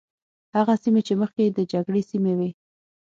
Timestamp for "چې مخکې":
1.07-1.43